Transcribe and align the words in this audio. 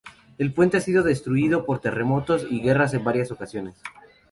El 0.39 0.51
puente 0.51 0.77
ha 0.77 0.81
sido 0.81 1.03
destruido 1.03 1.63
por 1.63 1.77
terremotos 1.79 2.47
y 2.49 2.59
guerras 2.59 2.95
en 2.95 3.03
varias 3.03 3.29
ocasiones. 3.29 3.79